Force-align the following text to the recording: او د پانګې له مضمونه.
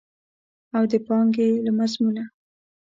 او 0.75 0.83
د 0.91 0.93
پانګې 1.05 1.49
له 1.65 1.71
مضمونه. 1.79 2.23